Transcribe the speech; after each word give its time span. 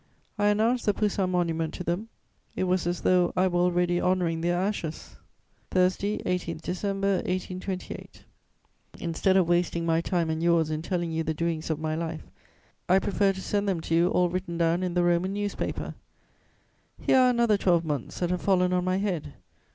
I 0.39 0.47
announced 0.47 0.87
the 0.87 0.95
Poussin 0.95 1.29
Monument 1.29 1.75
to 1.75 1.83
them; 1.83 2.09
it 2.55 2.63
was 2.63 2.87
as 2.87 3.01
though 3.01 3.31
I 3.37 3.47
were 3.47 3.59
already 3.59 4.01
honouring 4.01 4.41
their 4.41 4.57
ashes." 4.59 5.15
Thursday, 5.69 6.19
18 6.25 6.59
December 6.63 7.17
1828. 7.17 8.25
"Instead 8.97 9.37
of 9.37 9.47
wasting 9.47 9.85
my 9.85 10.01
time 10.01 10.31
and 10.31 10.41
yours 10.41 10.71
in 10.71 10.81
telling 10.81 11.11
you 11.11 11.21
the 11.21 11.35
doings 11.35 11.69
of 11.69 11.79
my 11.79 11.93
life, 11.93 12.23
I 12.89 12.97
prefer 12.97 13.31
to 13.33 13.41
send 13.41 13.69
them 13.69 13.79
to 13.81 13.93
you 13.93 14.07
all 14.09 14.29
written 14.31 14.57
down 14.57 14.81
in 14.81 14.95
the 14.95 15.03
Roman 15.03 15.33
newspaper. 15.35 15.93
Here 16.99 17.19
are 17.19 17.29
another 17.29 17.55
twelve 17.59 17.85
months 17.85 18.21
that 18.21 18.31
have 18.31 18.41
fallen 18.41 18.73
on 18.73 18.83
my 18.83 18.97
head. 18.97 19.33